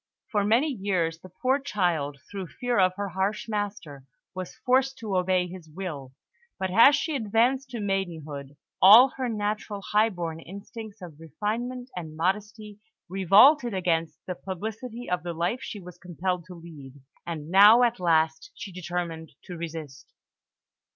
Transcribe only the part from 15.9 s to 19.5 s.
compelled to lead, and now, at last, she determined